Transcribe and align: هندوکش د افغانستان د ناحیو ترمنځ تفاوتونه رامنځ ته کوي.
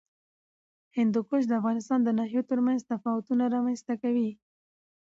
هندوکش 0.97 1.43
د 1.47 1.51
افغانستان 1.59 1.99
د 2.03 2.09
ناحیو 2.17 2.47
ترمنځ 2.51 2.79
تفاوتونه 2.91 3.43
رامنځ 3.55 3.79
ته 3.87 3.93
کوي. 4.03 4.29